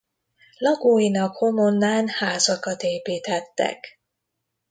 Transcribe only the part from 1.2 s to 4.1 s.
Homonnán házakat építettek.